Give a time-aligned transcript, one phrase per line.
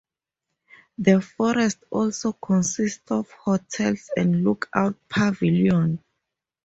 [0.97, 6.03] The forest also consists of hostels and lookout pavilion.